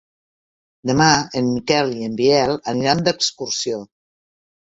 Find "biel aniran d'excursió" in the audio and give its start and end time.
2.23-3.85